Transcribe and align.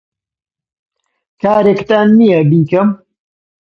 کارێکتان 1.41 2.07
نییە 2.19 2.39
بیکەم؟ 2.49 2.89